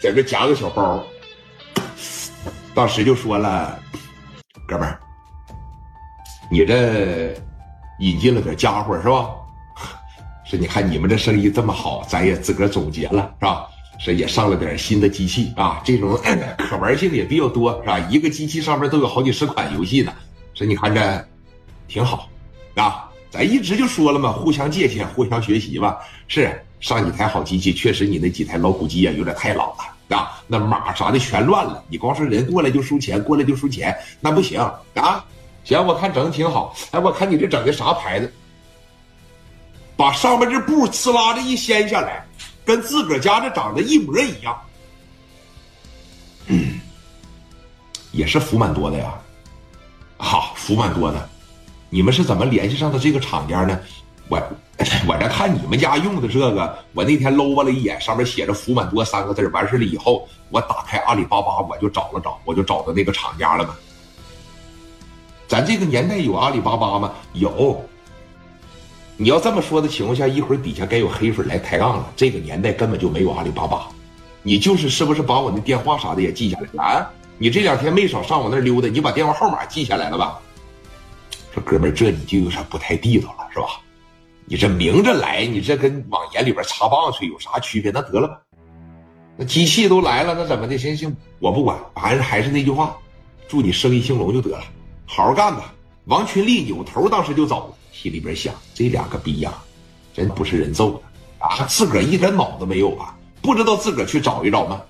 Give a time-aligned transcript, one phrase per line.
[0.00, 1.04] 在这夹个小包，
[2.74, 3.78] 当时就说了
[4.66, 4.98] ：“哥们儿，
[6.50, 7.34] 你这
[7.98, 9.28] 引进了点家伙是吧？
[10.46, 13.66] 是，你看你们这生意这么好，咱也自个总结了是吧？
[13.98, 16.18] 是也上了点新的机器啊，这种
[16.56, 17.98] 可玩性也比较多是吧？
[18.08, 20.12] 一个机器上面都有好几十款游戏呢，
[20.54, 21.28] 是，你看这
[21.86, 22.26] 挺好
[22.74, 23.06] 啊。
[23.30, 25.98] 咱一直就说了嘛，互相借鉴，互相学习吧。
[26.26, 31.84] 是上几台好机器，确实你那几台老古机啊，有点太老了啊，那码啥的全乱了。
[31.88, 34.58] 你光说人过来就输钱，过来就输钱，那不行
[34.94, 35.24] 啊。
[35.62, 36.74] 行，我看整的挺好。
[36.90, 38.32] 哎，我看你这整的啥牌子？
[39.94, 42.26] 把上面这布呲啦的一掀下来，
[42.64, 44.58] 跟自个儿家这长得一模一样。
[46.46, 46.80] 嗯，
[48.10, 49.14] 也是福满多的呀。
[50.16, 51.28] 好，福满多的。
[51.90, 53.78] 你们是怎么联系上的这个厂家呢？
[54.28, 54.40] 我
[55.06, 59.46] 我这看你们家用的这个，我那天搂巴了一眼，上面写着“福满多”三个字。
[59.48, 63.74] 完事了以后，我打开阿里巴巴，我就找了找，我就找到那个厂家了嘛。
[65.46, 67.12] 咱这个年代有阿里巴巴吗？
[67.34, 67.84] 有。
[69.18, 72.10] 你要这么说的情况下，一会儿底下该有黑粉来抬杠了。
[72.16, 73.86] 这个年代根本就没有阿里巴巴，
[74.42, 77.10] 你就是是不是把我的电话啥的也记下来了啊？
[77.36, 80.38] 你这两天没少上我那溜达，你把电话号码记下来了吧？
[81.52, 83.66] 说哥们儿，这你就有点不太地道了，是吧？
[84.50, 87.92] 你这明着来，你这跟往眼里边插棒槌有啥区别？
[87.92, 88.40] 那得了吧，
[89.36, 90.76] 那机器都来了，那怎么的？
[90.76, 92.96] 行行，我不管，反正还是那句话，
[93.46, 94.64] 祝你生意兴隆就得了，
[95.06, 95.72] 好好干吧。
[96.06, 99.54] 王群力扭头当时就走了，心里边想：这两个逼呀，
[100.12, 101.64] 真不是人揍的啊！
[101.66, 103.16] 自个儿一点脑子没有啊？
[103.40, 104.82] 不知道自个儿去找一找吗？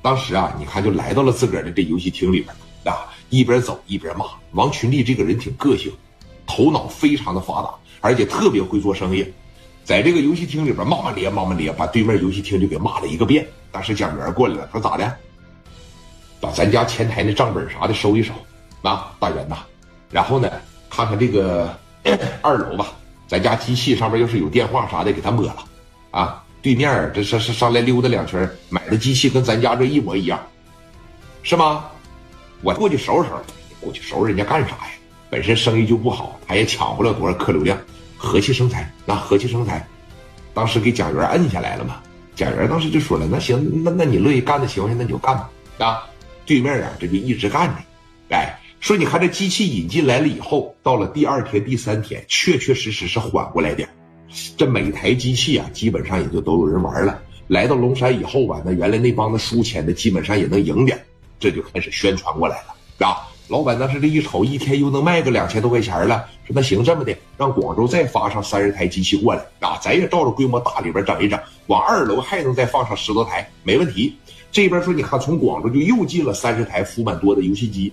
[0.00, 3.10] 当时啊，你看就来到了自个儿的这游戏厅里边啊。
[3.30, 5.92] 一边走一边骂王群力这个人挺个性，
[6.46, 9.24] 头脑非常的发达，而且特别会做生意，
[9.84, 13.46] 在这个游戏厅里边骂骂咧骂骂咧，把对面游戏厅就给骂了一个遍。
[13.70, 15.16] 当时蒋元过来了，说咋的？
[16.40, 18.34] 把咱家前台那账本啥的收一收，
[18.82, 19.58] 啊，大元呐，
[20.10, 20.50] 然后呢，
[20.90, 21.74] 看看这个
[22.42, 22.88] 二楼吧，
[23.28, 25.64] 咱家机器上面要是有电话啥的，给他抹了，
[26.10, 30.38] 啊，对面这是是上来溜达两圈，买的机器跟咱家这一模一样，
[31.44, 31.84] 是吗？
[32.62, 33.42] 我过去收拾收拾，
[33.80, 34.90] 过去收拾人家干啥呀？
[35.30, 37.78] 本身生意就不好，他也抢不了多少客流量，
[38.22, 39.84] 和气生财，那和气生财。
[40.54, 42.00] 当时给贾元摁下来了嘛？
[42.36, 45.50] 贾元当时就说了：“那行，那那你乐意干的情况下，那你就干吧。”
[45.84, 46.08] 啊，
[46.46, 47.74] 对面啊，这就一直干着。
[48.30, 53.88] 哎，说你看这机器引进来了以后，到了第二天、第三天，确确实实是缓过来点。
[54.56, 57.20] 这每台机器啊，基本上也就都有人玩了。
[57.48, 60.96] 来到龙山以后吧，那原来那帮子输钱的，基本上也能赢点。
[61.40, 63.28] 这就开始宣传过来了，啊！
[63.52, 74.16] 老板当时这一瞅，一天又能卖个两千多块钱了，说那行这么的，让广州再发上三十台机器过来，啊，咱也照着规模大里边整一整，往二楼还能再放上十多台，没问题。
[74.50, 77.92] 这边说，你看从广州就又进了三十台福满多的游戏机，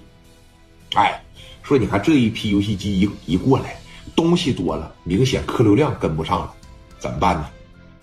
[0.93, 1.21] 哎，
[1.61, 3.75] 说你看这一批游戏机一一过来，
[4.15, 6.53] 东西多了，明显客流量跟不上了，
[6.99, 7.49] 怎么办呢？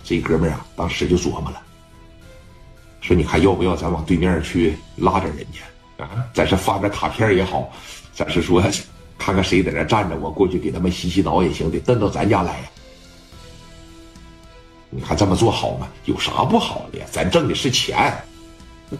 [0.04, 1.62] 这哥们儿啊，当时就琢磨了。
[3.00, 5.60] 说你看要不要咱往对面去拉点人家
[5.98, 6.26] 啊？
[6.34, 7.72] 咱是发点卡片也好，
[8.12, 8.62] 咱是说
[9.18, 12.64] 看看谁在那站着，我过去给他们洗洗脑也行，得蹬到咱家来呀。
[14.90, 15.88] 你看这么做好吗？
[16.04, 17.06] 有啥不好的呀？
[17.10, 18.12] 咱挣的是钱，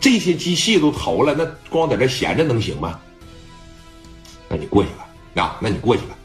[0.00, 2.98] 这些机器都投了，那光在这闲着能行吗？
[4.48, 6.16] 那你过去吧，啊，那你过去吧。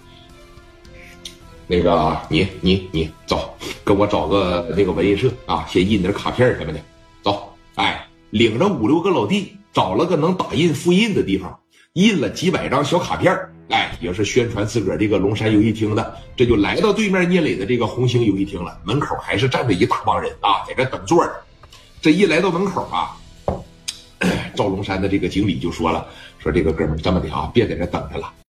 [1.67, 6.79] 那个你你你走，跟我找个那个文印社啊，先印点卡片什么的。
[7.23, 11.59] 走哎，领着五六个老弟，找了个能打印复印的地方，
[11.93, 13.33] 印了几百张小卡片
[13.69, 16.17] 哎，也是宣传自个儿这个龙山游戏厅的。
[16.35, 21.31] 这就来到对面聂磊的这个红星游戏厅了，门口还是站着一大帮人啊，在这等座呢。
[22.01, 23.15] 这一来到门口啊，
[24.55, 26.07] 赵龙山的这个经理就说了
[26.39, 28.33] ：“说这个哥们这么的啊，别在这等着了。”